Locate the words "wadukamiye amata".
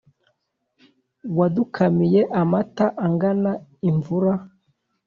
1.37-2.85